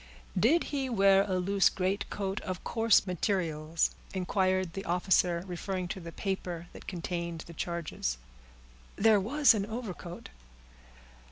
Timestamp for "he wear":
0.73-1.21